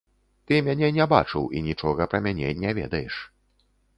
[0.51, 3.21] Ты мяне не бачыў і нічога пра мяне не ведаеш.